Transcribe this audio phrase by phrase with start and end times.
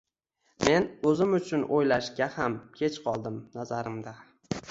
[0.67, 4.15] Men o`zim uchun o`ylashga ham kech qoldim, nazarimda